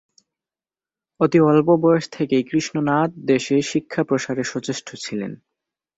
[1.19, 5.31] অতি অল্প বয়স থেকেই কৃষ্ণনাথ দেশে শিক্ষা প্রসারের সচেষ্ট ছিলেন।